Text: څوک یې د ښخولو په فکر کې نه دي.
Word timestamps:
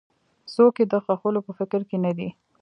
څوک 0.53 0.73
یې 0.79 0.85
د 0.91 0.93
ښخولو 1.05 1.39
په 1.47 1.51
فکر 1.59 1.81
کې 1.89 1.97
نه 2.05 2.11
دي. 2.17 2.29